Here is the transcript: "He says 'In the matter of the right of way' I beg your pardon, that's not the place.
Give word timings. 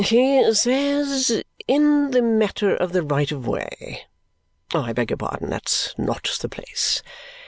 "He 0.03 0.51
says 0.55 1.43
'In 1.67 2.09
the 2.09 2.23
matter 2.23 2.75
of 2.75 2.91
the 2.91 3.03
right 3.03 3.31
of 3.31 3.45
way' 3.45 4.07
I 4.73 4.93
beg 4.93 5.11
your 5.11 5.17
pardon, 5.17 5.51
that's 5.51 5.93
not 5.95 6.27
the 6.41 6.49
place. 6.49 7.03